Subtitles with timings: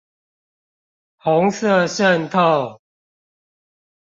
[1.19, 2.81] 紅色滲透